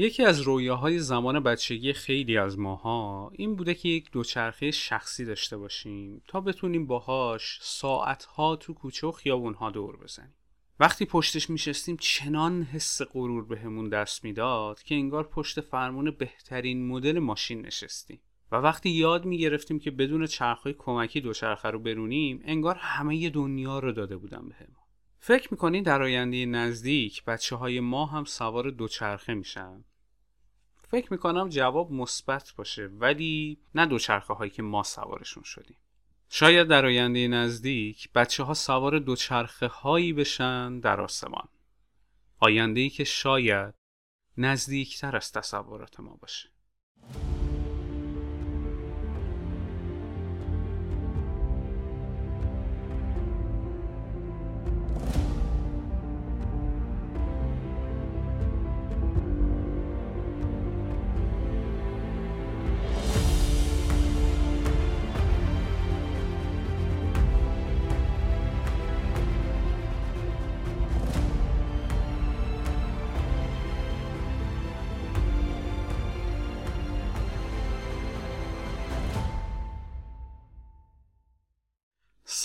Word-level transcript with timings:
یکی 0.00 0.24
از 0.24 0.40
رویاهای 0.40 0.98
زمان 0.98 1.40
بچگی 1.40 1.92
خیلی 1.92 2.38
از 2.38 2.58
ماها 2.58 3.30
این 3.34 3.56
بوده 3.56 3.74
که 3.74 3.88
یک 3.88 4.10
دوچرخه 4.10 4.70
شخصی 4.70 5.24
داشته 5.24 5.56
باشیم 5.56 6.22
تا 6.28 6.40
بتونیم 6.40 6.86
باهاش 6.86 7.58
ساعتها 7.62 8.56
تو 8.56 8.74
کوچه 8.74 9.06
و 9.06 9.12
خیابونها 9.12 9.70
دور 9.70 9.96
بزنیم. 9.96 10.34
وقتی 10.80 11.04
پشتش 11.04 11.50
میشستیم 11.50 11.96
چنان 12.00 12.62
حس 12.62 13.02
غرور 13.02 13.44
بهمون 13.44 13.88
دست 13.88 14.24
می‌داد 14.24 14.82
که 14.82 14.94
انگار 14.94 15.28
پشت 15.28 15.60
فرمون 15.60 16.10
بهترین 16.10 16.88
مدل 16.88 17.18
ماشین 17.18 17.66
نشستیم. 17.66 18.20
و 18.52 18.56
وقتی 18.56 18.90
یاد 18.90 19.24
می‌گرفتیم 19.24 19.78
که 19.78 19.90
بدون 19.90 20.26
چرخهای 20.26 20.74
کمکی 20.78 21.20
دوچرخه 21.20 21.70
رو 21.70 21.78
برونیم 21.78 22.40
انگار 22.44 22.76
همه 22.78 23.30
دنیا 23.30 23.78
رو 23.78 23.92
داده 23.92 24.16
بودن 24.16 24.48
بهمون. 24.48 24.82
فکر 25.18 25.48
می‌کنین 25.50 25.82
در 25.82 26.02
آینده 26.02 26.46
نزدیک 26.46 27.24
بچه 27.24 27.56
های 27.56 27.80
ما 27.80 28.06
هم 28.06 28.24
سوار 28.24 28.70
دوچرخه 28.70 29.34
میشن 29.34 29.84
فکر 30.90 31.12
می‌کنم 31.12 31.48
جواب 31.48 31.92
مثبت 31.92 32.52
باشه 32.56 32.86
ولی 32.86 33.58
نه 33.74 33.86
دوچرخه 33.86 34.34
هایی 34.34 34.50
که 34.50 34.62
ما 34.62 34.82
سوارشون 34.82 35.42
شدیم. 35.42 35.76
شاید 36.28 36.68
در 36.68 36.86
آینده 36.86 37.28
نزدیک 37.28 38.12
بچه 38.12 38.42
ها 38.42 38.54
سوار 38.54 38.98
دوچرخه 38.98 39.66
هایی 39.66 40.12
بشن 40.12 40.80
در 40.80 41.00
آسمان. 41.00 41.48
آینده 42.38 42.80
ای 42.80 42.90
که 42.90 43.04
شاید 43.04 43.74
نزدیکتر 44.36 45.16
از 45.16 45.32
تصورات 45.32 46.00
ما 46.00 46.16
باشه. 46.16 46.48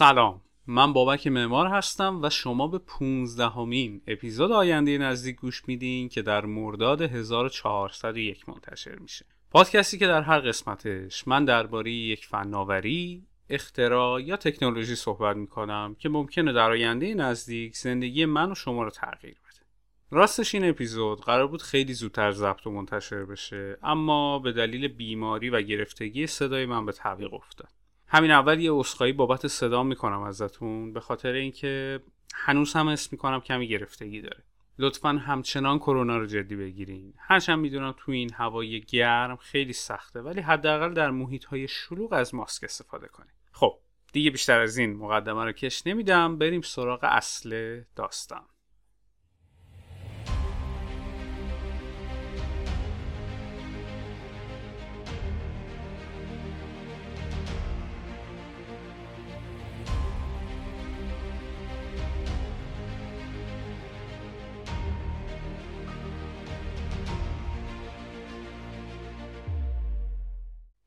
سلام. 0.03 0.41
من 0.67 0.93
بابک 0.93 1.27
معمار 1.27 1.67
هستم 1.67 2.19
و 2.23 2.29
شما 2.29 2.67
به 2.67 2.79
15 2.79 3.47
همین 3.47 4.01
اپیزود 4.07 4.51
آینده 4.51 4.97
نزدیک 4.97 5.35
گوش 5.35 5.63
میدین 5.67 6.09
که 6.09 6.21
در 6.21 6.45
مرداد 6.45 7.01
1401 7.01 8.49
منتشر 8.49 8.95
میشه. 8.95 9.25
پادکستی 9.51 9.97
که 9.97 10.07
در 10.07 10.21
هر 10.21 10.39
قسمتش 10.39 11.27
من 11.27 11.45
درباره 11.45 11.91
یک 11.91 12.25
فناوری 12.25 13.27
اختراع 13.49 14.21
یا 14.21 14.37
تکنولوژی 14.37 14.95
صحبت 14.95 15.35
می‌کنم 15.35 15.95
که 15.99 16.09
ممکنه 16.09 16.53
در 16.53 16.71
آینده 16.71 17.13
نزدیک 17.13 17.77
زندگی 17.77 18.25
من 18.25 18.51
و 18.51 18.55
شما 18.55 18.83
رو 18.83 18.89
تغییر 18.89 19.33
بده. 19.33 19.65
راستش 20.11 20.55
این 20.55 20.69
اپیزود 20.69 21.21
قرار 21.21 21.47
بود 21.47 21.61
خیلی 21.61 21.93
زودتر 21.93 22.31
ضبط 22.31 22.67
و 22.67 22.71
منتشر 22.71 23.25
بشه 23.25 23.77
اما 23.83 24.39
به 24.39 24.51
دلیل 24.51 24.87
بیماری 24.87 25.49
و 25.49 25.61
گرفتگی 25.61 26.27
صدای 26.27 26.65
من 26.65 26.85
به 26.85 26.91
تعویق 26.91 27.33
افتاد. 27.33 27.82
همین 28.13 28.31
اول 28.31 28.59
یه 28.59 28.73
اسخایی 28.73 29.13
بابت 29.13 29.47
صدا 29.47 29.83
می‌کنم 29.83 30.21
ازتون 30.21 30.93
به 30.93 30.99
خاطر 30.99 31.31
اینکه 31.31 31.99
هنوز 32.33 32.73
هم 32.73 32.87
اسم 32.87 33.09
می‌کنم 33.11 33.41
کمی 33.41 33.67
گرفتگی 33.67 34.21
داره. 34.21 34.43
لطفا 34.79 35.09
همچنان 35.09 35.79
کرونا 35.79 36.17
رو 36.17 36.25
جدی 36.25 36.55
بگیرین. 36.55 37.13
هرچند 37.17 37.59
می‌دونم 37.59 37.93
تو 37.97 38.11
این 38.11 38.33
هوای 38.33 38.81
گرم 38.81 39.35
خیلی 39.35 39.73
سخته 39.73 40.21
ولی 40.21 40.41
حداقل 40.41 40.93
در 40.93 41.11
محیط 41.11 41.45
های 41.45 41.67
شلوغ 41.67 42.13
از 42.13 42.35
ماسک 42.35 42.63
استفاده 42.63 43.07
کنید 43.07 43.33
خب 43.51 43.79
دیگه 44.13 44.31
بیشتر 44.31 44.59
از 44.59 44.77
این 44.77 44.95
مقدمه 44.95 45.45
رو 45.45 45.51
کش 45.51 45.87
نمیدم. 45.87 46.37
بریم 46.37 46.61
سراغ 46.61 46.99
اصل 47.03 47.81
داستان. 47.95 48.45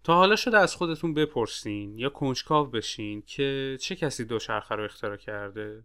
تا 0.06 0.14
حالا 0.14 0.36
شده 0.36 0.58
از 0.58 0.74
خودتون 0.74 1.14
بپرسین 1.14 1.98
یا 1.98 2.08
کنجکاو 2.08 2.66
بشین 2.66 3.22
که 3.22 3.78
چه 3.80 3.96
کسی 3.96 4.24
دوچرخه 4.24 4.74
رو 4.74 4.84
اختراع 4.84 5.16
کرده؟ 5.16 5.84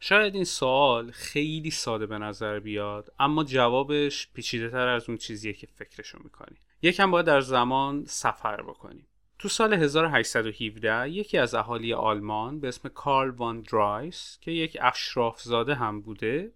شاید 0.00 0.34
این 0.34 0.44
سوال 0.44 1.10
خیلی 1.10 1.70
ساده 1.70 2.06
به 2.06 2.18
نظر 2.18 2.60
بیاد 2.60 3.12
اما 3.18 3.44
جوابش 3.44 4.28
پیچیده 4.32 4.70
تر 4.70 4.88
از 4.88 5.08
اون 5.08 5.18
چیزیه 5.18 5.52
که 5.52 5.66
فکرشو 5.66 6.18
می‌کنی. 6.24 6.56
یکم 6.82 7.10
باید 7.10 7.26
در 7.26 7.40
زمان 7.40 8.04
سفر 8.04 8.62
بکنیم. 8.62 9.06
تو 9.38 9.48
سال 9.48 9.74
1817 9.74 11.10
یکی 11.10 11.38
از 11.38 11.54
اهالی 11.54 11.92
آلمان 11.92 12.60
به 12.60 12.68
اسم 12.68 12.88
کارل 12.88 13.30
وان 13.30 13.60
درایس 13.60 14.38
که 14.40 14.50
یک 14.50 14.78
اشرافزاده 14.80 15.74
هم 15.74 16.00
بوده 16.00 16.52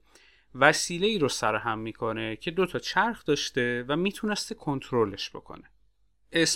وسیله 0.54 1.06
ای 1.06 1.18
رو 1.18 1.28
سرهم 1.28 1.78
می‌کنه 1.78 2.36
که 2.36 2.50
دو 2.50 2.66
تا 2.66 2.78
چرخ 2.78 3.24
داشته 3.24 3.84
و 3.88 3.96
می‌تونسته 3.96 4.54
کنترلش 4.54 5.30
بکنه. 5.30 5.69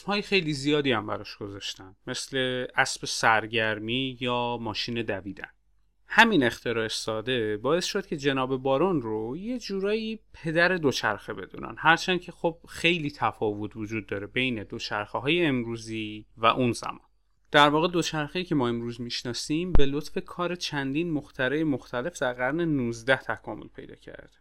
های 0.07 0.23
خیلی 0.23 0.53
زیادی 0.53 0.93
هم 0.93 1.07
براش 1.07 1.37
گذاشتن. 1.37 1.97
مثل 2.07 2.67
اسب 2.77 3.07
سرگرمی 3.07 4.17
یا 4.21 4.59
ماشین 4.61 5.03
دویدن. 5.03 5.49
همین 6.07 6.43
اختراع 6.43 6.89
ساده 6.89 7.57
باعث 7.57 7.85
شد 7.85 8.07
که 8.07 8.17
جناب 8.17 8.57
بارون 8.57 9.03
رو 9.03 9.37
یه 9.37 9.59
جورایی 9.59 10.21
پدر 10.33 10.77
دوچرخه 10.77 11.33
بدونن. 11.33 11.75
هرچند 11.79 12.21
که 12.21 12.33
خب 12.33 12.59
خیلی 12.69 13.11
تفاوت 13.11 13.77
وجود 13.77 14.07
داره 14.07 14.27
بین 14.27 14.63
دوچرخه 14.63 15.19
های 15.19 15.47
امروزی 15.47 16.27
و 16.37 16.47
اون 16.47 16.73
زمان. 16.73 17.01
در 17.51 17.69
واقع 17.69 17.89
دوچرخه 17.89 18.45
که 18.45 18.55
ما 18.55 18.69
امروز 18.69 19.01
می‌شناسیم 19.01 19.73
به 19.73 19.87
لطف 19.87 20.19
کار 20.25 20.55
چندین 20.55 21.11
مخترع 21.11 21.63
مختلف 21.63 22.19
در 22.19 22.33
قرن 22.33 22.61
19 22.61 23.17
تکامل 23.17 23.69
پیدا 23.69 23.95
کرده. 23.95 24.37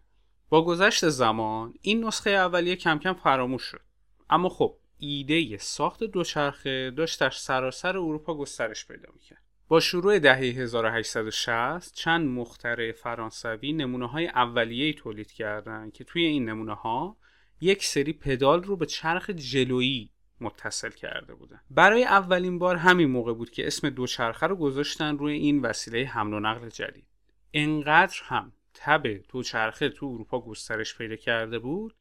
با 0.50 0.66
گذشت 0.66 1.10
زمان 1.10 1.74
این 1.82 2.06
نسخه 2.06 2.30
اولیه 2.30 2.76
کم 2.76 3.00
کم 3.00 3.14
فراموش 3.14 3.62
شد. 3.62 3.82
اما 4.30 4.50
خب 4.50 4.78
ایده 5.06 5.58
ساخت 5.58 6.04
دوچرخه 6.04 6.92
داشت 6.92 7.20
در 7.20 7.30
سراسر 7.30 7.98
اروپا 7.98 8.38
گسترش 8.38 8.88
پیدا 8.88 9.10
می‌کرد. 9.14 9.44
با 9.68 9.80
شروع 9.80 10.20
دهه 10.20 10.38
1860 10.38 11.94
چند 11.94 12.28
مخترع 12.28 12.92
فرانسوی 12.92 13.74
نمونه 13.74 14.08
های 14.08 14.28
اولیه 14.28 14.94
تولید 14.94 15.32
کردند 15.32 15.94
که 15.94 16.04
توی 16.04 16.26
این 16.26 16.50
نمونه 16.50 16.74
ها 16.74 17.18
یک 17.62 17.86
سری 17.86 18.14
پدال 18.14 18.64
رو 18.64 18.78
به 18.78 18.86
چرخ 18.86 19.30
جلویی 19.30 20.10
متصل 20.42 20.90
کرده 20.90 21.36
بودن. 21.36 21.62
برای 21.70 22.04
اولین 22.04 22.60
بار 22.60 22.76
همین 22.76 23.10
موقع 23.10 23.34
بود 23.34 23.52
که 23.52 23.68
اسم 23.68 23.90
دوچرخه 23.90 24.48
رو 24.48 24.56
گذاشتن 24.56 25.18
روی 25.18 25.34
این 25.34 25.62
وسیله 25.62 26.06
حمل 26.06 26.34
و 26.34 26.40
نقل 26.40 26.70
جدید. 26.70 27.08
انقدر 27.54 28.18
هم 28.24 28.54
تب 28.74 29.08
دوچرخه 29.30 29.90
تو 29.90 30.06
اروپا 30.06 30.42
گسترش 30.42 30.98
پیدا 30.98 31.16
کرده 31.16 31.60
بود 31.60 31.96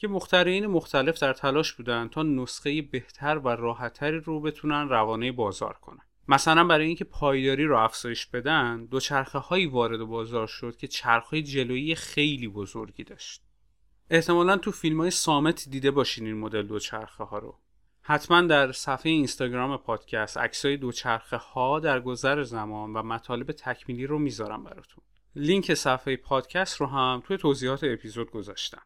که 0.00 0.08
مخترعین 0.08 0.66
مختلف 0.66 1.18
در 1.18 1.32
تلاش 1.32 1.72
بودند 1.72 2.10
تا 2.10 2.22
نسخه 2.22 2.82
بهتر 2.82 3.38
و 3.38 3.48
راحتتری 3.48 4.20
رو 4.20 4.40
بتونن 4.40 4.88
روانه 4.88 5.32
بازار 5.32 5.72
کنن. 5.72 6.00
مثلا 6.28 6.64
برای 6.64 6.86
اینکه 6.86 7.04
پایداری 7.04 7.64
رو 7.64 7.78
افزایش 7.78 8.26
بدن 8.26 8.84
دوچرخه 8.84 9.38
هایی 9.38 9.66
وارد 9.66 10.00
بازار 10.00 10.46
شد 10.46 10.76
که 10.76 10.88
چرخهای 10.88 11.42
جلویی 11.42 11.94
خیلی 11.94 12.48
بزرگی 12.48 13.04
داشت. 13.04 13.42
احتمالا 14.10 14.56
تو 14.56 14.70
فیلم 14.70 15.00
های 15.00 15.10
سامت 15.10 15.68
دیده 15.68 15.90
باشین 15.90 16.26
این 16.26 16.36
مدل 16.36 16.62
دوچرخه 16.62 17.24
ها 17.24 17.38
رو. 17.38 17.58
حتما 18.02 18.42
در 18.42 18.72
صفحه 18.72 19.12
اینستاگرام 19.12 19.76
پادکست 19.76 20.38
عکسای 20.38 20.76
دوچرخه 20.76 21.36
ها 21.36 21.80
در 21.80 22.00
گذر 22.00 22.42
زمان 22.42 22.92
و 22.92 23.02
مطالب 23.02 23.52
تکمیلی 23.52 24.06
رو 24.06 24.18
می‌ذارم 24.18 24.64
براتون. 24.64 25.04
لینک 25.36 25.74
صفحه 25.74 26.16
پادکست 26.16 26.76
رو 26.76 26.86
هم 26.86 27.22
توی 27.26 27.36
توضیحات 27.36 27.84
اپیزود 27.84 28.30
گذاشتم. 28.30 28.82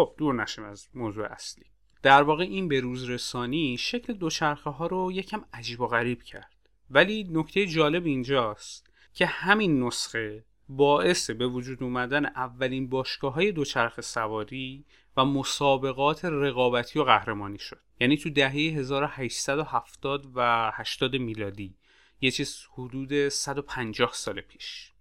خب 0.00 0.14
دور 0.18 0.34
نشیم 0.34 0.64
از 0.64 0.88
موضوع 0.94 1.26
اصلی. 1.26 1.64
در 2.02 2.22
واقع 2.22 2.44
این 2.44 2.68
به 2.68 2.80
روز 2.80 3.10
رسانی 3.10 3.76
شکل 3.78 4.12
دوچرخه 4.12 4.70
ها 4.70 4.86
رو 4.86 5.12
یکم 5.12 5.44
عجیب 5.52 5.80
و 5.80 5.86
غریب 5.86 6.22
کرد. 6.22 6.56
ولی 6.90 7.28
نکته 7.30 7.66
جالب 7.66 8.06
اینجاست 8.06 8.90
که 9.14 9.26
همین 9.26 9.82
نسخه 9.82 10.44
باعث 10.68 11.30
به 11.30 11.46
وجود 11.46 11.82
اومدن 11.82 12.26
اولین 12.26 12.88
باشگاه 12.88 13.34
های 13.34 13.52
دوچرخه 13.52 14.02
سواری 14.02 14.84
و 15.16 15.24
مسابقات 15.24 16.24
رقابتی 16.24 16.98
و 16.98 17.02
قهرمانی 17.02 17.58
شد. 17.58 17.80
یعنی 18.00 18.16
تو 18.16 18.30
دهه 18.30 18.52
1870 18.52 20.26
و 20.34 20.70
80 20.74 21.16
میلادی 21.16 21.74
یه 22.20 22.30
چیز 22.30 22.66
حدود 22.72 23.28
150 23.28 24.10
سال 24.12 24.40
پیش. 24.40 24.92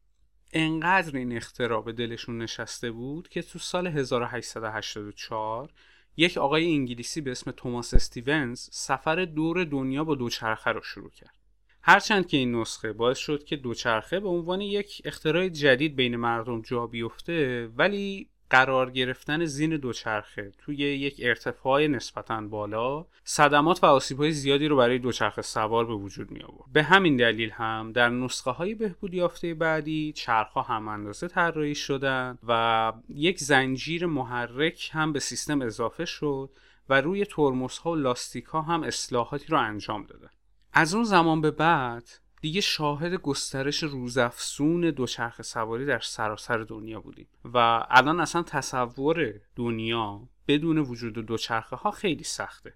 انقدر 0.53 1.17
این 1.17 1.37
اختراع 1.37 1.83
به 1.83 1.91
دلشون 1.91 2.37
نشسته 2.37 2.91
بود 2.91 3.29
که 3.29 3.41
تو 3.41 3.59
سال 3.59 3.87
1884 3.87 5.69
یک 6.17 6.37
آقای 6.37 6.73
انگلیسی 6.73 7.21
به 7.21 7.31
اسم 7.31 7.51
توماس 7.51 7.93
استیونز 7.93 8.69
سفر 8.71 9.25
دور 9.25 9.63
دنیا 9.63 10.03
با 10.03 10.15
دوچرخه 10.15 10.71
رو 10.71 10.81
شروع 10.81 11.09
کرد. 11.09 11.35
هرچند 11.81 12.27
که 12.27 12.37
این 12.37 12.55
نسخه 12.55 12.93
باعث 12.93 13.17
شد 13.17 13.43
که 13.43 13.55
دوچرخه 13.55 14.19
به 14.19 14.29
عنوان 14.29 14.61
یک 14.61 15.01
اختراع 15.05 15.47
جدید 15.47 15.95
بین 15.95 16.15
مردم 16.15 16.61
جا 16.61 16.87
بیفته 16.87 17.67
ولی 17.67 18.29
قرار 18.49 18.91
گرفتن 18.91 19.45
زین 19.45 19.77
دوچرخه 19.77 20.51
توی 20.57 20.75
یک 20.75 21.15
ارتفاع 21.23 21.87
نسبتا 21.87 22.41
بالا 22.41 23.05
صدمات 23.23 23.83
و 23.83 23.85
آسیب‌های 23.85 24.31
زیادی 24.31 24.67
رو 24.67 24.75
برای 24.75 24.99
دوچرخه 24.99 25.41
سوار 25.41 25.85
به 25.85 25.93
وجود 25.93 26.31
می 26.31 26.43
آورد 26.43 26.71
به 26.73 26.83
همین 26.83 27.17
دلیل 27.17 27.49
هم 27.49 27.91
در 27.91 28.09
نسخه 28.09 28.51
های 28.51 28.75
بهبودی 28.75 29.17
یافته 29.17 29.53
بعدی 29.53 30.13
چرخها 30.15 30.61
هم 30.61 30.87
اندازه 30.87 31.27
طراحی 31.27 31.75
شدن 31.75 32.37
و 32.47 32.93
یک 33.09 33.39
زنجیر 33.39 34.05
محرک 34.05 34.89
هم 34.93 35.13
به 35.13 35.19
سیستم 35.19 35.61
اضافه 35.61 36.05
شد 36.05 36.49
و 36.89 37.01
روی 37.01 37.25
ترمز 37.25 37.77
ها 37.77 37.91
و 37.91 37.95
لاستیک 37.95 38.45
ها 38.45 38.61
هم 38.61 38.83
اصلاحاتی 38.83 39.45
رو 39.47 39.59
انجام 39.59 40.03
دادن. 40.03 40.29
از 40.73 40.93
اون 40.93 41.03
زمان 41.03 41.41
به 41.41 41.51
بعد 41.51 42.09
دیگه 42.41 42.61
شاهد 42.61 43.13
گسترش 43.13 43.83
روزافزون 43.83 44.81
دوچرخه 44.81 45.43
سواری 45.43 45.85
در 45.85 45.99
سراسر 45.99 46.57
دنیا 46.57 46.99
بودیم. 46.99 47.27
و 47.45 47.85
الان 47.89 48.19
اصلا 48.19 48.43
تصور 48.43 49.33
دنیا 49.55 50.21
بدون 50.47 50.77
وجود 50.77 51.13
دوچرخه 51.13 51.75
ها 51.75 51.91
خیلی 51.91 52.23
سخته. 52.23 52.73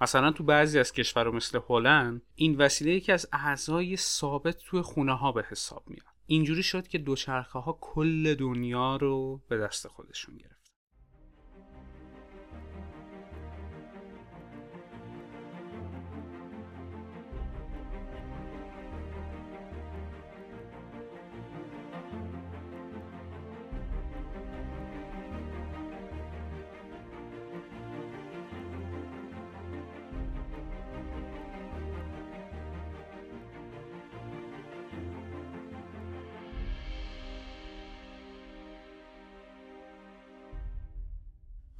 مثلا 0.00 0.32
تو 0.32 0.44
بعضی 0.44 0.78
از 0.78 0.92
کشورها 0.92 1.32
مثل 1.32 1.60
هلند 1.68 2.22
این 2.34 2.56
وسیله 2.56 2.92
یکی 2.92 3.12
از 3.12 3.28
اعضای 3.32 3.96
ثابت 3.96 4.58
توی 4.58 4.82
خونه 4.82 5.16
ها 5.16 5.32
به 5.32 5.44
حساب 5.50 5.82
میاد. 5.86 6.14
اینجوری 6.26 6.62
شد 6.62 6.88
که 6.88 6.98
دوچرخه 6.98 7.58
ها 7.58 7.78
کل 7.80 8.34
دنیا 8.34 8.96
رو 8.96 9.40
به 9.48 9.58
دست 9.58 9.88
خودشون 9.88 10.36
گرفت 10.36 10.53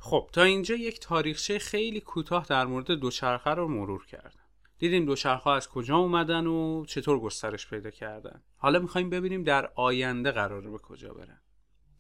خب 0.06 0.31
تا 0.33 0.43
اینجا 0.43 0.75
یک 0.75 1.01
تاریخچه 1.01 1.59
خیلی 1.59 2.01
کوتاه 2.01 2.47
در 2.49 2.67
مورد 2.67 2.91
دوچرخه 2.91 3.51
رو 3.51 3.69
مرور 3.69 4.06
کردم. 4.06 4.41
دیدیم 4.79 5.05
دوچرخه 5.05 5.51
از 5.51 5.69
کجا 5.69 5.97
اومدن 5.97 6.47
و 6.47 6.85
چطور 6.85 7.21
گسترش 7.21 7.69
پیدا 7.69 7.91
کردن. 7.91 8.43
حالا 8.56 8.79
می‌خوایم 8.79 9.11
ببینیم 9.11 9.45
در 9.45 9.71
آینده 9.75 10.31
قراره 10.31 10.71
به 10.71 10.79
کجا 10.79 11.15
برن. 11.15 11.41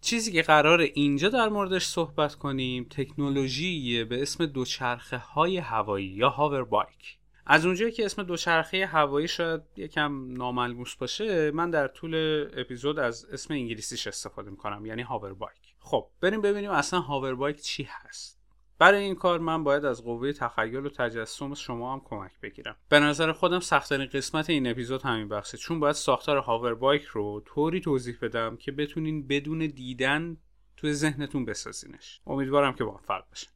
چیزی 0.00 0.32
که 0.32 0.42
قرار 0.42 0.80
اینجا 0.80 1.28
در 1.28 1.48
موردش 1.48 1.84
صحبت 1.84 2.34
کنیم 2.34 2.86
تکنولوژی 2.90 4.04
به 4.04 4.22
اسم 4.22 4.46
دوچرخه 4.46 5.18
های 5.18 5.58
هوایی 5.58 6.06
یا 6.06 6.28
هاور 6.28 6.64
بایک. 6.64 7.18
از 7.46 7.66
اونجایی 7.66 7.92
که 7.92 8.04
اسم 8.04 8.22
دوچرخه 8.22 8.86
هوایی 8.86 9.28
شاید 9.28 9.62
یکم 9.76 10.32
ناملموس 10.32 10.96
باشه 10.96 11.50
من 11.50 11.70
در 11.70 11.88
طول 11.88 12.46
اپیزود 12.56 12.98
از 12.98 13.24
اسم 13.24 13.54
انگلیسیش 13.54 14.06
استفاده 14.06 14.50
می‌کنم 14.50 14.86
یعنی 14.86 15.02
هاور 15.02 15.34
بایک. 15.34 15.73
خب 15.86 16.08
بریم 16.20 16.40
ببینیم 16.40 16.70
اصلا 16.70 17.00
هاور 17.00 17.34
بایک 17.34 17.60
چی 17.60 17.88
هست. 17.90 18.40
برای 18.78 19.04
این 19.04 19.14
کار 19.14 19.38
من 19.38 19.64
باید 19.64 19.84
از 19.84 20.04
قوه 20.04 20.32
تخیل 20.32 20.86
و 20.86 20.88
تجسم 20.88 21.54
شما 21.54 21.92
هم 21.92 22.00
کمک 22.04 22.40
بگیرم. 22.42 22.76
به 22.88 23.00
نظر 23.00 23.32
خودم 23.32 23.60
سختترین 23.60 24.06
قسمت 24.06 24.50
این 24.50 24.66
اپیزود 24.66 25.02
همین 25.02 25.28
بخشه 25.28 25.58
چون 25.58 25.80
باید 25.80 25.94
ساختار 25.94 26.36
هاور 26.36 26.74
بایک 26.74 27.04
رو 27.04 27.42
طوری 27.46 27.80
توضیح 27.80 28.16
بدم 28.22 28.56
که 28.56 28.72
بتونین 28.72 29.26
بدون 29.26 29.58
دیدن 29.58 30.36
توی 30.76 30.92
ذهنتون 30.92 31.44
بسازینش. 31.44 32.20
امیدوارم 32.26 32.72
که 32.74 32.84
موفق 32.84 33.24
بشه 33.32 33.46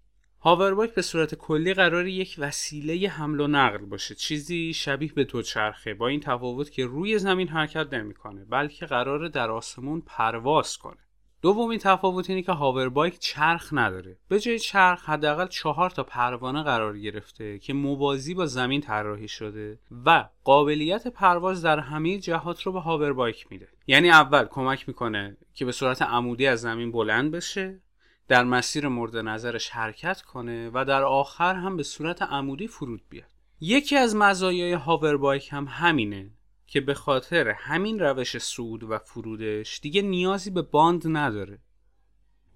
هاوربایک 0.40 0.94
به 0.94 1.02
صورت 1.02 1.34
کلی 1.34 1.74
قرار 1.74 2.06
یک 2.06 2.36
وسیله 2.38 3.08
حمل 3.08 3.40
و 3.40 3.46
نقل 3.46 3.78
باشه. 3.78 4.14
چیزی 4.14 4.74
شبیه 4.74 5.12
به 5.12 5.24
دوچرخه 5.24 5.94
با 5.94 6.08
این 6.08 6.20
تفاوت 6.20 6.70
که 6.70 6.86
روی 6.86 7.18
زمین 7.18 7.48
حرکت 7.48 7.92
نمی‌کنه 7.92 8.44
بلکه 8.44 8.86
قرار 8.86 9.28
در 9.28 9.50
آسمون 9.50 10.00
پرواز 10.06 10.76
کنه. 10.76 11.07
دومین 11.42 11.78
تفاوت 11.78 12.30
اینه 12.30 12.42
که 12.42 12.52
هاوربایک 12.52 13.18
چرخ 13.18 13.68
نداره. 13.72 14.16
به 14.28 14.40
جای 14.40 14.58
چرخ 14.58 15.08
حداقل 15.08 15.46
چهار 15.46 15.90
تا 15.90 16.02
پروانه 16.02 16.62
قرار 16.62 16.98
گرفته 16.98 17.58
که 17.58 17.72
موازی 17.72 18.34
با 18.34 18.46
زمین 18.46 18.80
طراحی 18.80 19.28
شده 19.28 19.78
و 20.06 20.28
قابلیت 20.44 21.08
پرواز 21.08 21.62
در 21.62 21.78
همه 21.78 22.18
جهات 22.18 22.62
رو 22.62 22.72
به 22.72 22.80
هاوربایک 22.80 23.46
میده. 23.50 23.68
یعنی 23.86 24.10
اول 24.10 24.44
کمک 24.44 24.88
می‌کنه 24.88 25.36
که 25.54 25.64
به 25.64 25.72
صورت 25.72 26.02
عمودی 26.02 26.46
از 26.46 26.60
زمین 26.60 26.92
بلند 26.92 27.30
بشه 27.30 27.80
در 28.28 28.44
مسیر 28.44 28.88
مورد 28.88 29.16
نظرش 29.16 29.70
حرکت 29.70 30.22
کنه 30.22 30.70
و 30.74 30.84
در 30.84 31.02
آخر 31.02 31.54
هم 31.54 31.76
به 31.76 31.82
صورت 31.82 32.22
عمودی 32.22 32.68
فرود 32.68 33.02
بیاد. 33.08 33.30
یکی 33.60 33.96
از 33.96 34.16
مزایای 34.16 34.72
هاوربایک 34.72 35.48
هم 35.52 35.66
همینه. 35.68 36.30
که 36.68 36.80
به 36.80 36.94
خاطر 36.94 37.48
همین 37.48 37.98
روش 37.98 38.38
صعود 38.38 38.84
و 38.84 38.98
فرودش 38.98 39.80
دیگه 39.80 40.02
نیازی 40.02 40.50
به 40.50 40.62
باند 40.62 41.02
نداره. 41.06 41.58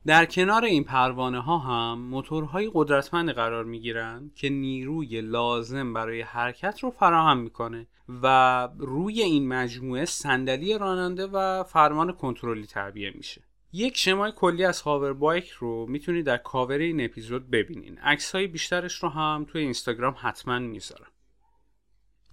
در 0.06 0.24
کنار 0.24 0.64
این 0.64 0.84
پروانه 0.84 1.40
ها 1.40 1.58
هم 1.58 1.98
موتورهای 1.98 2.70
قدرتمند 2.74 3.30
قرار 3.30 3.64
می 3.64 3.80
گیرن 3.80 4.30
که 4.34 4.48
نیروی 4.48 5.20
لازم 5.20 5.92
برای 5.92 6.20
حرکت 6.20 6.80
رو 6.80 6.90
فراهم 6.90 7.38
می‌کنه 7.38 7.86
و 8.22 8.68
روی 8.78 9.22
این 9.22 9.48
مجموعه 9.48 10.04
صندلی 10.04 10.78
راننده 10.78 11.26
و 11.26 11.64
فرمان 11.64 12.12
کنترلی 12.12 12.66
تعبیه 12.66 13.10
میشه. 13.10 13.42
یک 13.72 13.96
شمای 13.96 14.32
کلی 14.36 14.64
از 14.64 14.80
هاور 14.80 15.12
بایک 15.12 15.48
رو 15.50 15.86
می‌تونید 15.86 16.26
در 16.26 16.36
کاور 16.36 16.78
این 16.78 17.04
اپیزود 17.04 17.50
ببینین. 17.50 17.98
عکس 17.98 18.34
های 18.34 18.46
بیشترش 18.46 18.94
رو 18.94 19.08
هم 19.08 19.46
توی 19.48 19.62
اینستاگرام 19.62 20.14
حتما 20.18 20.58
می‌ذارم. 20.58 21.06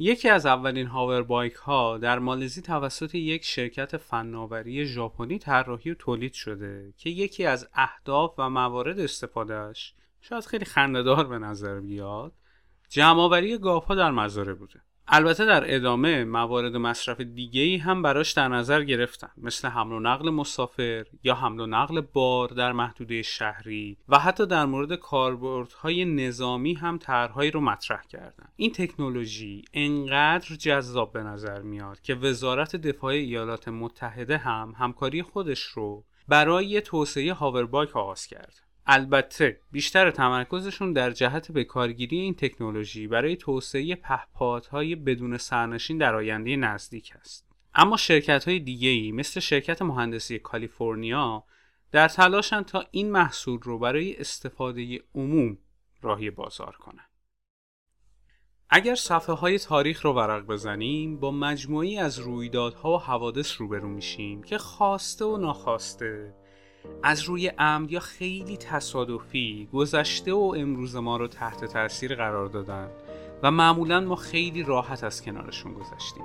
یکی 0.01 0.30
از 0.30 0.46
اولین 0.46 0.88
هاور 0.88 1.24
بایک 1.24 1.54
ها 1.54 1.98
در 1.98 2.19
مالزی 2.19 2.62
توسط 2.62 3.16
یک 3.16 3.46
شرکت 3.46 3.98
فناوری 3.98 4.86
ژاپنی 4.86 5.40
طراحی 5.40 5.92
و 5.92 5.96
تولید 5.96 6.34
شده 6.34 6.94
که 6.98 7.10
یکی 7.10 7.45
از 7.45 7.68
اهداف 7.74 8.33
و 8.38 8.50
موارد 8.50 9.00
استفادهش 9.00 9.94
شاید 10.21 10.45
خیلی 10.45 10.66
خندهدار 10.66 11.28
به 11.28 11.40
نظر 11.40 11.80
بیاد 11.80 12.33
جمعآوری 12.90 13.57
گاوها 13.57 13.95
در 13.95 14.12
مزاره 14.12 14.54
بوده. 14.54 14.81
البته 15.11 15.45
در 15.45 15.75
ادامه 15.75 16.25
موارد 16.25 16.75
مصرف 16.75 17.21
دیگه 17.21 17.61
ای 17.61 17.78
هم 17.78 18.01
براش 18.01 18.31
در 18.31 18.47
نظر 18.47 18.83
گرفتن. 18.83 19.30
مثل 19.37 19.68
حمل 19.68 19.94
و 19.94 19.99
نقل 19.99 20.30
مسافر 20.30 21.06
یا 21.23 21.35
حمل 21.35 21.59
و 21.59 21.66
نقل 21.66 22.01
بار 22.01 22.47
در 22.47 22.71
محدوده 22.71 23.21
شهری 23.21 23.97
و 24.09 24.19
حتی 24.19 24.45
در 24.45 24.66
مورد 24.66 24.95
کاربردهای 24.95 26.06
نظامی 26.06 26.73
هم 26.73 26.97
طرحهایی 26.97 27.51
رو 27.51 27.61
مطرح 27.61 28.01
کردن. 28.01 28.47
این 28.56 28.71
تکنولوژی 28.71 29.66
انقدر 29.73 30.56
جذاب 30.56 31.13
به 31.13 31.23
نظر 31.23 31.61
میاد 31.61 32.01
که 32.01 32.16
وزارت 32.16 32.75
دفاع 32.75 33.11
ایالات 33.11 33.68
متحده 33.68 34.37
هم 34.37 34.73
همکاری 34.78 35.23
خودش 35.23 35.61
رو 35.61 36.06
برای 36.28 36.81
توسعه 36.81 37.33
هاوربایک 37.33 37.95
آغاز 37.95 38.28
کرد 38.28 38.69
البته 38.92 39.60
بیشتر 39.72 40.12
تمرکزشون 40.12 40.94
در 40.94 41.12
جهت 41.12 41.52
به 41.52 41.64
کارگیری 41.64 42.19
این 42.19 42.34
تکنولوژی 42.34 43.08
برای 43.08 43.36
توسعه 43.36 43.96
پهپادهای 43.96 44.96
بدون 44.96 45.38
سرنشین 45.38 45.98
در 45.98 46.16
آینده 46.16 46.56
نزدیک 46.56 47.14
است. 47.22 47.48
اما 47.76 47.98
شرکت 47.98 48.48
های 48.48 48.60
دیگه 48.60 48.90
ای 48.90 49.12
مثل 49.12 49.40
شرکت 49.40 49.81
مهندسی 49.81 50.40
کالیفرنیا 50.40 51.44
در 51.92 52.08
تلاشن 52.08 52.64
تا 52.64 52.86
این 52.92 53.12
محصول 53.12 53.60
رو 53.62 53.80
برای 53.80 54.18
استفاده 54.18 55.00
عموم 55.16 55.58
راهی 56.02 56.30
بازار 56.30 56.76
کنن. 56.76 57.06
اگر 58.69 58.96
صفحه 58.96 59.36
های 59.36 59.60
تاریخ 59.60 60.06
رو 60.06 60.14
ورق 60.14 60.46
بزنیم 60.46 61.19
با 61.19 61.31
مجموعی 61.31 61.98
از 61.98 62.19
رویدادها 62.19 62.94
و 62.94 63.00
حوادث 63.00 63.62
روبرو 63.62 63.88
میشیم 63.90 64.44
که 64.44 64.58
خواسته 64.58 65.26
و 65.26 65.38
ناخواسته 65.38 66.39
از 67.04 67.22
روی 67.24 67.48
عمد 67.48 67.92
یا 67.92 68.00
خیلی 68.00 68.58
تصادفی 68.58 69.68
گذشته 69.74 70.34
و 70.34 70.54
امروز 70.58 70.96
ما 70.96 71.18
رو 71.18 71.28
تحت 71.28 71.66
تاثیر 71.66 72.16
قرار 72.16 72.48
دادن 72.48 72.88
و 73.44 73.52
معمولا 73.52 74.00
ما 74.00 74.16
خیلی 74.16 74.64
راحت 74.64 75.04
از 75.04 75.22
کنارشون 75.22 75.74
گذشتیم. 75.74 76.24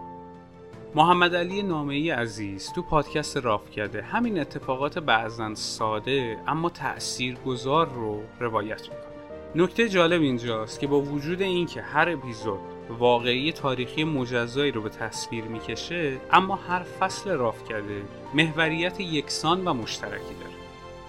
محمد 0.94 1.34
علی 1.34 1.62
نامه 1.62 2.14
عزیز 2.14 2.72
تو 2.72 2.82
پادکست 2.82 3.36
راف 3.36 3.70
کرده 3.70 4.02
همین 4.02 4.40
اتفاقات 4.40 4.98
بعضا 4.98 5.54
ساده 5.54 6.38
اما 6.46 6.70
تأثیر 6.70 7.34
گذار 7.34 7.88
رو 7.88 8.22
روایت 8.40 8.82
می‌کنه. 8.82 9.14
نکته 9.54 9.88
جالب 9.88 10.22
اینجاست 10.22 10.80
که 10.80 10.86
با 10.86 11.00
وجود 11.00 11.42
اینکه 11.42 11.82
هر 11.82 12.08
اپیزود 12.10 12.58
واقعی 12.98 13.52
تاریخی 13.52 14.04
مجزایی 14.04 14.72
رو 14.72 14.82
به 14.82 14.88
تصویر 14.88 15.44
می‌کشه 15.44 16.16
اما 16.32 16.56
هر 16.56 16.82
فصل 16.82 17.30
رافکده 17.30 18.02
محوریت 18.34 19.00
یکسان 19.00 19.64
و 19.64 19.74
مشترکی 19.74 20.34
داره. 20.40 20.53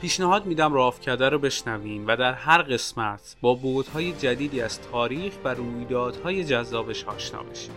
پیشنهاد 0.02 0.46
میدم 0.46 0.74
رافکده 0.74 1.30
رو 1.30 1.40
بشنوین 1.40 2.06
و 2.06 2.16
در 2.16 2.34
هر 2.34 2.62
قسمت 2.62 3.36
با 3.42 3.54
بودهای 3.54 4.14
جدیدی 4.14 4.62
از 4.62 4.82
تاریخ 4.82 5.34
و 5.44 5.54
رویدادهای 5.54 6.44
جذابش 6.44 7.04
آشنا 7.04 7.44
بشید 7.44 7.72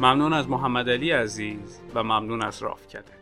ممنون 0.00 0.32
از 0.32 0.48
محمد 0.48 0.90
علی 0.90 1.10
عزیز 1.10 1.80
و 1.94 2.02
ممنون 2.02 2.42
از 2.42 2.62
رافکده. 2.62 3.12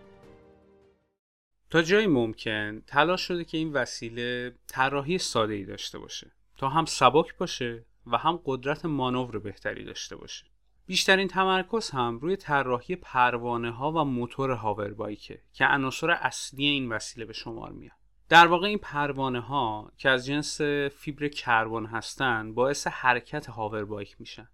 تا 1.71 1.83
جایی 1.83 2.07
ممکن 2.07 2.83
تلاش 2.87 3.21
شده 3.21 3.45
که 3.45 3.59
این 3.59 3.73
وسیله 3.73 4.55
طراحی 4.67 5.19
ساده 5.19 5.55
ای 5.55 5.65
داشته 5.65 5.99
باشه 5.99 6.31
تا 6.57 6.69
هم 6.69 6.85
سبک 6.85 7.37
باشه 7.37 7.85
و 8.07 8.19
هم 8.19 8.41
قدرت 8.45 8.85
مانور 8.85 9.39
بهتری 9.39 9.85
داشته 9.85 10.17
باشه. 10.17 10.47
بیشترین 10.87 11.29
تمرکز 11.29 11.91
هم 11.91 12.19
روی 12.19 12.37
طراحی 12.37 12.97
پروانه 12.97 13.71
ها 13.71 13.93
و 13.93 14.05
موتور 14.05 14.51
هاوربایکه 14.51 15.43
که 15.53 15.65
عناصر 15.67 16.11
اصلی 16.11 16.67
این 16.67 16.93
وسیله 16.93 17.27
به 17.27 17.33
شمار 17.33 17.73
میاد. 17.73 18.00
در 18.31 18.47
واقع 18.47 18.67
این 18.67 18.79
پروانه 18.79 19.41
ها 19.41 19.93
که 19.97 20.09
از 20.09 20.27
جنس 20.27 20.61
فیبر 20.95 21.29
کربن 21.29 21.87
هستند 21.87 22.55
باعث 22.55 22.87
حرکت 22.87 23.47
هاوربایک 23.47 24.17
میشن 24.21 24.49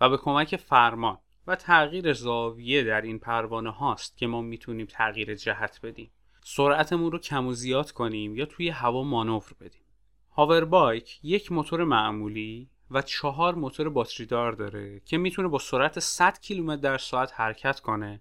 و 0.00 0.08
به 0.08 0.16
کمک 0.16 0.56
فرمان 0.56 1.18
و 1.46 1.56
تغییر 1.56 2.12
زاویه 2.12 2.84
در 2.84 3.00
این 3.00 3.18
پروانه 3.18 3.70
هاست 3.70 4.16
که 4.16 4.26
ما 4.26 4.42
می‌تونیم 4.42 4.86
تغییر 4.86 5.34
جهت 5.34 5.80
بدیم. 5.82 6.10
سرعتمون 6.44 7.12
رو 7.12 7.18
کم 7.18 7.46
و 7.46 7.52
زیاد 7.52 7.90
کنیم 7.90 8.36
یا 8.36 8.46
توی 8.46 8.68
هوا 8.68 9.02
مانور 9.02 9.52
بدیم. 9.60 9.84
هاوربایک 10.30 11.20
یک 11.22 11.52
موتور 11.52 11.84
معمولی 11.84 12.70
و 12.90 13.02
چهار 13.02 13.54
موتور 13.54 13.88
باتری 13.88 14.26
دار 14.26 14.52
داره 14.52 15.00
که 15.00 15.18
می‌تونه 15.18 15.48
با 15.48 15.58
سرعت 15.58 15.98
100 15.98 16.40
کیلومتر 16.40 16.82
در 16.82 16.98
ساعت 16.98 17.32
حرکت 17.34 17.80
کنه 17.80 18.20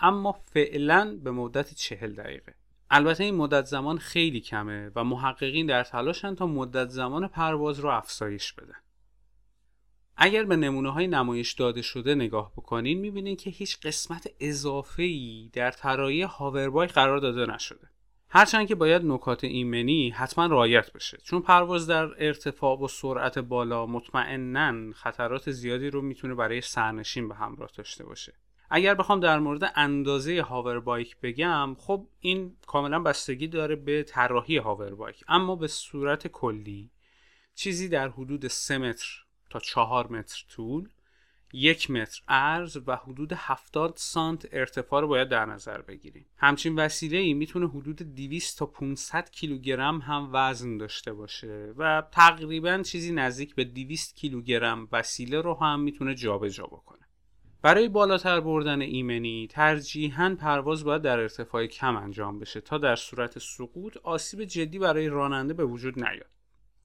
اما 0.00 0.32
فعلا 0.32 1.18
به 1.24 1.30
مدت 1.30 1.74
40 1.74 2.14
دقیقه. 2.14 2.54
البته 2.90 3.24
این 3.24 3.34
مدت 3.34 3.64
زمان 3.64 3.98
خیلی 3.98 4.40
کمه 4.40 4.90
و 4.96 5.04
محققین 5.04 5.66
در 5.66 5.84
تلاشن 5.84 6.34
تا 6.34 6.46
مدت 6.46 6.88
زمان 6.88 7.28
پرواز 7.28 7.80
رو 7.80 7.88
افزایش 7.88 8.52
بدن 8.52 8.76
اگر 10.20 10.44
به 10.44 10.56
نمونه 10.56 10.92
های 10.92 11.06
نمایش 11.06 11.52
داده 11.52 11.82
شده 11.82 12.14
نگاه 12.14 12.52
بکنین 12.56 12.98
می‌بینین 12.98 13.36
که 13.36 13.50
هیچ 13.50 13.80
قسمت 13.80 14.30
اضافه 14.40 15.02
ای 15.02 15.50
در 15.52 15.70
طراحی 15.70 16.22
هاوربای 16.22 16.86
قرار 16.86 17.18
داده 17.18 17.54
نشده. 17.54 17.88
هرچند 18.30 18.68
که 18.68 18.74
باید 18.74 19.02
نکات 19.04 19.44
ایمنی 19.44 20.10
حتما 20.10 20.46
رعایت 20.46 20.92
بشه 20.92 21.18
چون 21.24 21.42
پرواز 21.42 21.86
در 21.86 22.24
ارتفاع 22.24 22.76
با 22.76 22.88
سرعت 22.88 23.38
بالا 23.38 23.86
مطمئنا 23.86 24.92
خطرات 24.92 25.50
زیادی 25.50 25.90
رو 25.90 26.02
می‌تونه 26.02 26.34
برای 26.34 26.60
سرنشین 26.60 27.28
به 27.28 27.34
همراه 27.34 27.70
داشته 27.76 28.04
باشه. 28.04 28.32
اگر 28.70 28.94
بخوام 28.94 29.20
در 29.20 29.38
مورد 29.38 29.72
اندازه 29.76 30.42
هاور 30.42 30.80
بایک 30.80 31.16
بگم 31.22 31.74
خب 31.78 32.06
این 32.20 32.56
کاملا 32.66 33.00
بستگی 33.00 33.48
داره 33.48 33.76
به 33.76 34.02
طراحی 34.02 34.56
هاور 34.56 34.94
بایک 34.94 35.24
اما 35.28 35.56
به 35.56 35.66
صورت 35.66 36.26
کلی 36.26 36.90
چیزی 37.54 37.88
در 37.88 38.08
حدود 38.08 38.48
3 38.48 38.78
متر 38.78 39.24
تا 39.50 39.58
4 39.58 40.12
متر 40.12 40.44
طول 40.48 40.88
یک 41.52 41.90
متر 41.90 42.22
عرض 42.28 42.78
و 42.86 42.96
حدود 42.96 43.32
70 43.32 43.92
سانت 43.96 44.48
ارتفاع 44.52 45.00
رو 45.00 45.08
باید 45.08 45.28
در 45.28 45.44
نظر 45.44 45.82
بگیریم. 45.82 46.26
همچین 46.36 46.78
وسیله 46.78 47.18
ای 47.18 47.34
می‌تونه 47.34 47.68
حدود 47.68 47.96
200 47.96 48.58
تا 48.58 48.66
500 48.66 49.30
کیلوگرم 49.30 49.98
هم 50.00 50.30
وزن 50.32 50.78
داشته 50.78 51.12
باشه 51.12 51.74
و 51.76 52.02
تقریبا 52.12 52.82
چیزی 52.82 53.12
نزدیک 53.12 53.54
به 53.54 53.64
200 53.64 54.16
کیلوگرم 54.16 54.88
وسیله 54.92 55.40
رو 55.40 55.54
هم 55.54 55.80
می‌تونه 55.80 56.14
جابجا 56.14 56.66
بکنه. 56.66 57.07
برای 57.62 57.88
بالاتر 57.88 58.40
بردن 58.40 58.80
ایمنی 58.80 59.48
ترجیحاً 59.50 60.36
پرواز 60.40 60.84
باید 60.84 61.02
در 61.02 61.20
ارتفاع 61.20 61.66
کم 61.66 61.96
انجام 61.96 62.38
بشه 62.38 62.60
تا 62.60 62.78
در 62.78 62.96
صورت 62.96 63.38
سقوط 63.38 63.96
آسیب 63.96 64.44
جدی 64.44 64.78
برای 64.78 65.08
راننده 65.08 65.54
به 65.54 65.64
وجود 65.64 66.04
نیاد 66.04 66.30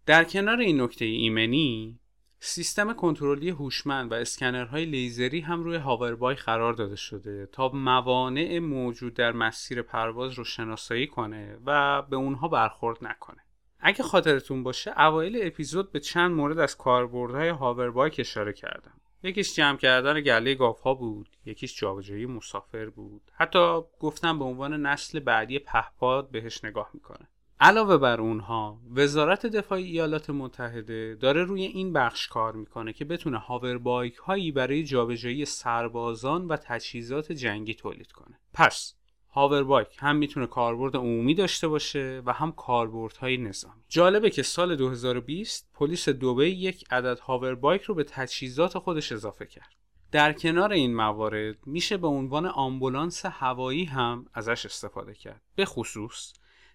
در 0.05 0.23
کنار 0.23 0.59
این 0.59 0.81
نکته 0.81 1.05
ایمنی 1.05 1.99
سیستم 2.39 2.93
کنترلی 2.93 3.49
هوشمند 3.49 4.11
و 4.11 4.15
اسکنرهای 4.15 4.85
لیزری 4.85 5.41
هم 5.41 5.63
روی 5.63 5.77
هاوربای 5.77 6.35
قرار 6.35 6.73
داده 6.73 6.95
شده 6.95 7.45
تا 7.45 7.69
موانع 7.69 8.59
موجود 8.59 9.13
در 9.13 9.31
مسیر 9.31 9.81
پرواز 9.81 10.33
رو 10.33 10.43
شناسایی 10.43 11.07
کنه 11.07 11.57
و 11.65 12.01
به 12.01 12.15
اونها 12.15 12.47
برخورد 12.47 12.97
نکنه. 13.01 13.37
اگه 13.79 14.03
خاطرتون 14.03 14.63
باشه 14.63 15.01
اوایل 15.01 15.39
اپیزود 15.41 15.91
به 15.91 15.99
چند 15.99 16.31
مورد 16.31 16.59
از 16.59 16.77
کاربردهای 16.77 17.49
هاوربایک 17.49 18.15
اشاره 18.19 18.53
کردم. 18.53 19.01
یکیش 19.23 19.55
جمع 19.55 19.77
کردن 19.77 20.21
گله 20.21 20.57
ها 20.83 20.93
بود، 20.93 21.29
یکیش 21.45 21.79
جابجایی 21.79 22.25
مسافر 22.25 22.89
بود. 22.89 23.21
حتی 23.33 23.81
گفتم 23.99 24.39
به 24.39 24.45
عنوان 24.45 24.85
نسل 24.85 25.19
بعدی 25.19 25.59
پهپاد 25.59 26.31
بهش 26.31 26.63
نگاه 26.63 26.89
می‌کنه. 26.93 27.27
علاوه 27.59 27.97
بر 27.97 28.21
اونها 28.21 28.79
وزارت 28.95 29.45
دفاع 29.45 29.77
ایالات 29.77 30.29
متحده 30.29 31.15
داره 31.15 31.43
روی 31.43 31.63
این 31.63 31.93
بخش 31.93 32.27
کار 32.27 32.53
می‌کنه 32.53 32.93
که 32.93 33.05
بتونه 33.05 33.37
هاوربایک 33.37 34.15
هایی 34.15 34.51
برای 34.51 34.83
جابجایی 34.83 35.45
سربازان 35.45 36.47
و 36.47 36.57
تجهیزات 36.57 37.31
جنگی 37.31 37.73
تولید 37.73 38.11
کنه 38.11 38.39
پس 38.53 38.93
هاوربایک 39.35 39.87
هم 39.99 40.15
می‌تونه 40.15 40.47
کاربرد 40.47 40.95
عمومی 40.95 41.33
داشته 41.35 41.67
باشه 41.67 42.21
و 42.25 42.33
هم 42.33 42.51
کاربردهای 42.51 43.37
نظامی. 43.37 43.81
جالبه 43.89 44.29
که 44.29 44.43
سال 44.43 44.75
2020 44.75 45.69
پلیس 45.73 46.09
دوبه 46.09 46.49
یک 46.49 46.85
عدد 46.91 47.19
هاوربایک 47.19 47.81
رو 47.81 47.95
به 47.95 48.03
تجهیزات 48.03 48.77
خودش 48.77 49.11
اضافه 49.11 49.45
کرد. 49.45 49.75
در 50.11 50.33
کنار 50.33 50.71
این 50.71 50.95
موارد 50.95 51.57
میشه 51.65 51.97
به 51.97 52.07
عنوان 52.07 52.45
آمبولانس 52.45 53.25
هوایی 53.25 53.85
هم 53.85 54.25
ازش 54.33 54.65
استفاده 54.65 55.13
کرد. 55.13 55.41
به 55.55 55.65
خصوص 55.65 56.33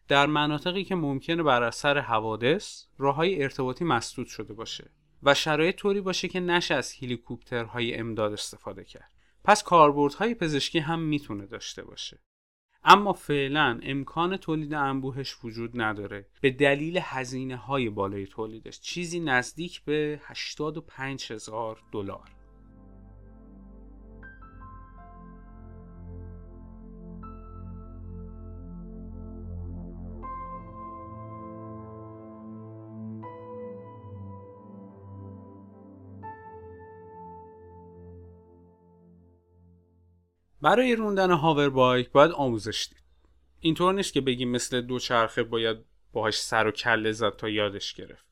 در 0.08 0.26
مناطقی 0.26 0.84
که 0.84 0.94
ممکنه 0.94 1.42
بر 1.42 1.62
اثر 1.62 1.98
حوادث 1.98 2.84
راههای 2.98 3.42
ارتباطی 3.42 3.84
مسدود 3.84 4.26
شده 4.26 4.54
باشه 4.54 4.90
و 5.22 5.34
شرایط 5.34 5.76
طوری 5.76 6.00
باشه 6.00 6.28
که 6.28 6.40
نشه 6.40 6.74
از 6.74 6.94
هلیکوپترهای 7.02 7.94
امداد 7.94 8.32
استفاده 8.32 8.84
کرد. 8.84 9.12
پس 9.44 9.62
کاربردهای 9.62 10.34
پزشکی 10.34 10.78
هم 10.78 11.00
می‌تونه 11.00 11.46
داشته 11.46 11.84
باشه. 11.84 12.18
اما 12.85 13.12
فعلا 13.12 13.80
امکان 13.82 14.37
تولید 14.37 14.75
انبوهش 14.75 15.44
وجود 15.44 15.80
نداره. 15.80 16.26
به 16.40 16.50
دلیل 16.50 16.99
هزینه 17.02 17.56
های 17.56 17.90
بالای 17.90 18.26
تولیدش. 18.26 18.80
چیزی 18.80 19.20
نزدیک 19.20 19.85
به 19.85 20.20
85 20.25 21.32
هزار 21.32 21.82
دلار. 21.92 22.38
برای 40.68 40.96
روندن 40.96 41.30
هاور 41.30 41.70
بایک 41.70 42.10
باید 42.10 42.30
آموزش 42.30 42.88
دید 42.90 43.02
اینطور 43.60 43.94
نیست 43.94 44.12
که 44.12 44.20
بگیم 44.20 44.50
مثل 44.50 44.80
دو 44.80 44.98
چرخه 44.98 45.42
باید 45.42 45.76
باهاش 46.12 46.40
سر 46.40 46.66
و 46.66 46.70
کله 46.70 47.12
زد 47.12 47.37
تا 47.37 47.48
یادش 47.48 47.94
گرفت. 47.94 48.26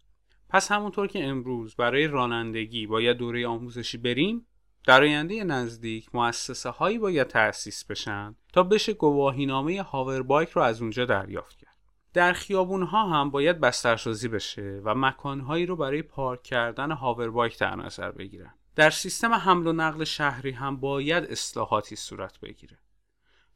پس 0.49 0.73
همونطور 0.73 1.07
که 1.07 1.25
امروز 1.25 1.75
برای 1.75 2.07
رانندگی 2.07 2.87
باید 2.87 3.17
دوره 3.17 3.47
آموزشی 3.47 3.99
بریم 3.99 4.47
در 4.87 5.03
آینده 5.03 5.45
نزدیک 5.45 6.15
مؤسسه 6.15 6.71
هایی 6.71 6.99
باید 6.99 7.27
تأسیس 7.27 7.85
بشن 7.85 8.37
تا 8.53 8.63
بشه 8.63 8.93
گواهینامه 8.93 9.83
هاور 9.83 10.23
بایک 10.23 10.49
رو 10.49 10.63
از 10.63 10.83
اونجا 10.83 11.05
دریافت 11.05 11.59
کرد. 11.59 11.77
در 12.13 12.33
خیابون 12.33 12.83
ها 12.83 13.09
هم 13.09 13.31
باید 13.31 13.61
بسترسازی 13.61 14.29
بشه 14.29 14.81
و 14.85 14.95
مکانهایی 14.95 15.67
رو 15.67 15.77
برای 15.77 16.03
پارک 16.03 16.43
کردن 16.43 16.91
هاور 16.93 17.31
بایک 17.31 17.59
در 17.59 17.77
نظر 17.77 18.11
بگیرن. 18.11 18.55
در 18.77 18.91
سیستم 18.91 19.33
حمل 19.33 19.67
و 19.67 19.73
نقل 19.73 20.05
شهری 20.05 20.51
هم 20.51 20.77
باید 20.77 21.25
اصلاحاتی 21.25 21.97
صورت 21.97 22.41
بگیره. 22.41 22.79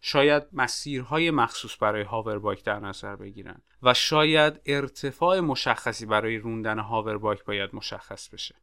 شاید 0.00 0.42
مسیرهای 0.52 1.30
مخصوص 1.30 1.76
برای 1.80 2.02
هاوربایک 2.02 2.64
در 2.64 2.80
نظر 2.80 3.16
بگیرن 3.16 3.62
و 3.82 3.94
شاید 3.94 4.60
ارتفاع 4.66 5.40
مشخصی 5.40 6.06
برای 6.06 6.36
روندن 6.36 6.78
هاوربایک 6.78 7.44
باید 7.44 7.70
مشخص 7.72 8.28
بشه. 8.28 8.54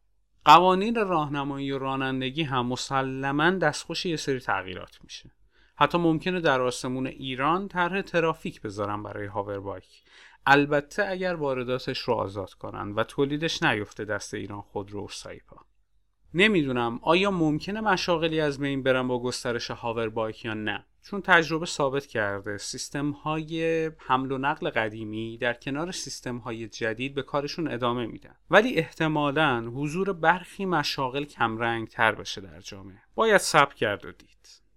قوانین 0.44 0.94
راهنمایی 0.94 1.72
و 1.72 1.78
رانندگی 1.78 2.42
هم 2.42 2.66
مسلما 2.66 3.50
دستخوش 3.50 4.06
یه 4.06 4.16
سری 4.16 4.40
تغییرات 4.40 4.98
میشه. 5.04 5.30
حتی 5.76 5.98
ممکنه 5.98 6.40
در 6.40 6.60
آسمون 6.60 7.06
ایران 7.06 7.68
طرح 7.68 8.02
ترافیک 8.02 8.62
بذارن 8.62 9.02
برای 9.02 9.26
هاوربایک 9.26 10.02
البته 10.46 11.06
اگر 11.08 11.34
وارداتش 11.34 11.98
رو 11.98 12.14
آزاد 12.14 12.52
کنن 12.52 12.92
و 12.92 13.04
تولیدش 13.04 13.62
نیفته 13.62 14.04
دست 14.04 14.34
ایران 14.34 14.60
خودرو 14.60 15.04
و 15.04 15.08
سایپا. 15.08 15.67
نمی‌دونم 16.34 17.00
آیا 17.02 17.30
ممکنه 17.30 17.80
مشاغلی 17.80 18.40
از 18.40 18.58
بین 18.58 18.82
برن 18.82 19.08
با 19.08 19.22
گسترش 19.22 19.70
هاور 19.70 20.08
بایک 20.08 20.44
یا 20.44 20.54
نه؟ 20.54 20.84
چون 21.02 21.20
تجربه 21.20 21.66
ثابت 21.66 22.06
کرده 22.06 22.58
سیستم 22.58 23.10
های 23.10 23.86
حمل 23.98 24.32
و 24.32 24.38
نقل 24.38 24.70
قدیمی 24.70 25.38
در 25.38 25.52
کنار 25.52 25.92
سیستم 25.92 26.36
های 26.36 26.68
جدید 26.68 27.14
به 27.14 27.22
کارشون 27.22 27.68
ادامه 27.68 28.06
میدن. 28.06 28.34
ولی 28.50 28.74
احتمالا 28.74 29.72
حضور 29.74 30.12
برخی 30.12 30.64
مشاغل 30.64 31.24
کمرنگ 31.24 31.88
تر 31.88 32.12
بشه 32.12 32.40
در 32.40 32.60
جامعه. 32.60 32.98
باید 33.14 33.36
سب 33.36 33.74
کرد 33.74 34.04
و 34.04 34.12
دید. 34.12 34.67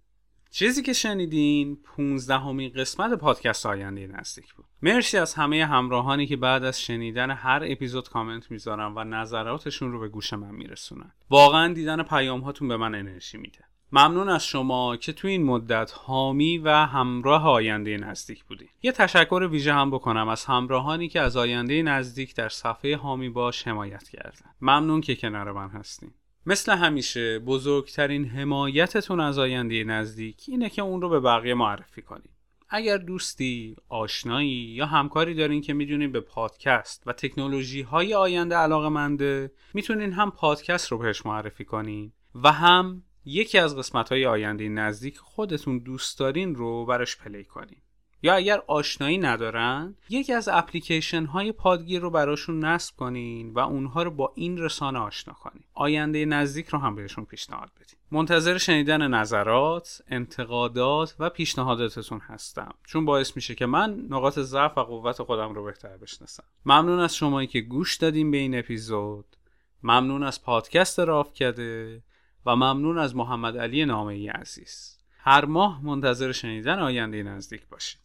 چیزی 0.52 0.82
که 0.82 0.92
شنیدین 0.92 1.78
15 1.96 2.38
همین 2.38 2.72
قسمت 2.76 3.18
پادکست 3.18 3.66
آینده 3.66 4.06
نزدیک 4.06 4.54
بود 4.54 4.64
مرسی 4.82 5.18
از 5.18 5.34
همه 5.34 5.66
همراهانی 5.66 6.26
که 6.26 6.36
بعد 6.36 6.64
از 6.64 6.80
شنیدن 6.80 7.30
هر 7.30 7.62
اپیزود 7.66 8.08
کامنت 8.08 8.50
می‌ذارن 8.50 8.92
و 8.96 9.04
نظراتشون 9.04 9.92
رو 9.92 10.00
به 10.00 10.08
گوش 10.08 10.32
من 10.32 10.54
میرسونن 10.54 11.12
واقعا 11.30 11.72
دیدن 11.72 12.02
پیام 12.02 12.40
هاتون 12.40 12.68
به 12.68 12.76
من 12.76 12.94
انرژی 12.94 13.38
میده 13.38 13.64
ممنون 13.92 14.28
از 14.28 14.46
شما 14.46 14.96
که 14.96 15.12
تو 15.12 15.28
این 15.28 15.44
مدت 15.44 15.92
حامی 15.96 16.58
و 16.58 16.70
همراه 16.70 17.48
آینده 17.48 17.96
نزدیک 17.96 18.44
بودید. 18.44 18.70
یه 18.82 18.92
تشکر 18.92 19.48
ویژه 19.50 19.72
هم 19.72 19.90
بکنم 19.90 20.28
از 20.28 20.44
همراهانی 20.44 21.08
که 21.08 21.20
از 21.20 21.36
آینده 21.36 21.82
نزدیک 21.82 22.34
در 22.34 22.48
صفحه 22.48 22.96
حامی 22.96 23.28
باش 23.28 23.68
حمایت 23.68 24.08
کردن. 24.08 24.50
ممنون 24.60 25.00
که 25.00 25.16
کنار 25.16 25.52
من 25.52 25.68
هستین. 25.68 26.10
مثل 26.46 26.72
همیشه 26.72 27.38
بزرگترین 27.38 28.24
حمایتتون 28.24 29.20
از 29.20 29.38
آینده 29.38 29.84
نزدیک 29.84 30.44
اینه 30.48 30.70
که 30.70 30.82
اون 30.82 31.02
رو 31.02 31.08
به 31.08 31.20
بقیه 31.20 31.54
معرفی 31.54 32.02
کنید. 32.02 32.30
اگر 32.68 32.98
دوستی، 32.98 33.76
آشنایی 33.88 34.50
یا 34.50 34.86
همکاری 34.86 35.34
دارین 35.34 35.60
که 35.60 35.72
می‌دونین 35.72 36.12
به 36.12 36.20
پادکست 36.20 37.02
و 37.06 37.12
تکنولوژی 37.12 37.82
های 37.82 38.14
آینده 38.14 38.54
علاقه 38.54 38.88
منده 38.88 39.52
می‌تونین 39.74 40.12
هم 40.12 40.30
پادکست 40.30 40.92
رو 40.92 40.98
بهش 40.98 41.26
معرفی 41.26 41.64
کنین 41.64 42.12
و 42.34 42.52
هم 42.52 43.02
یکی 43.24 43.58
از 43.58 43.76
قسمت 43.78 44.08
های 44.08 44.26
آینده 44.26 44.68
نزدیک 44.68 45.18
خودتون 45.18 45.78
دوست 45.78 46.18
دارین 46.18 46.54
رو 46.54 46.86
برش 46.86 47.16
پلی 47.16 47.44
کنین 47.44 47.82
یا 48.24 48.34
اگر 48.34 48.62
آشنایی 48.66 49.18
ندارن 49.18 49.94
یکی 50.08 50.32
از 50.32 50.48
اپلیکیشن 50.48 51.24
های 51.24 51.52
پادگیر 51.52 52.00
رو 52.00 52.10
براشون 52.10 52.64
نصب 52.64 52.96
کنین 52.96 53.50
و 53.54 53.58
اونها 53.58 54.02
رو 54.02 54.10
با 54.10 54.32
این 54.34 54.58
رسانه 54.58 54.98
آشنا 54.98 55.34
کنین. 55.34 55.64
آینده 55.74 56.24
نزدیک 56.24 56.68
رو 56.68 56.78
هم 56.78 56.94
بهشون 56.94 57.24
پیشنهاد 57.24 57.70
بدین. 57.74 57.98
منتظر 58.10 58.58
شنیدن 58.58 59.06
نظرات، 59.06 60.02
انتقادات 60.08 61.16
و 61.18 61.30
پیشنهاداتتون 61.30 62.20
هستم. 62.20 62.74
چون 62.86 63.04
باعث 63.04 63.36
میشه 63.36 63.54
که 63.54 63.66
من 63.66 64.06
نقاط 64.10 64.38
ضعف 64.38 64.78
و 64.78 64.82
قوت 64.82 65.22
خودم 65.22 65.54
رو 65.54 65.64
بهتر 65.64 65.96
بشناسم. 65.96 66.44
ممنون 66.66 66.98
از 66.98 67.16
شمایی 67.16 67.46
که 67.46 67.60
گوش 67.60 67.96
دادیم 67.96 68.30
به 68.30 68.36
این 68.36 68.58
اپیزود. 68.58 69.36
ممنون 69.82 70.22
از 70.22 70.42
پادکست 70.42 71.00
راف 71.00 71.34
کرده 71.34 72.02
و 72.46 72.56
ممنون 72.56 72.98
از 72.98 73.16
محمد 73.16 73.58
علی 73.58 73.84
نامه 73.84 74.30
عزیز. 74.30 74.98
هر 75.18 75.44
ماه 75.44 75.84
منتظر 75.84 76.32
شنیدن 76.32 76.78
آینده 76.78 77.22
نزدیک 77.22 77.68
باشید 77.68 78.01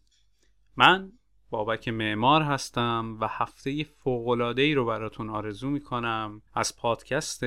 من 0.78 1.12
بابک 1.50 1.88
معمار 1.88 2.42
هستم 2.42 3.18
و 3.22 3.28
هفته 3.28 3.84
فوقلاده 3.84 4.74
رو 4.74 4.86
براتون 4.86 5.30
آرزو 5.30 5.70
می‌کنم 5.70 6.42
از 6.54 6.78
پادکست 6.78 7.44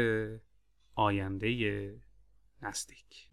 آینده 0.94 1.94
نزدیک. 2.62 3.28